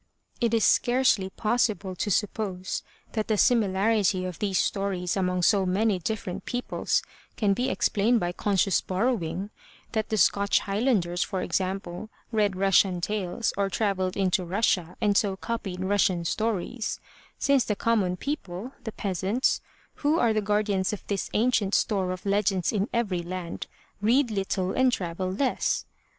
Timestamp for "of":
4.25-4.39, 20.93-21.05, 22.11-22.25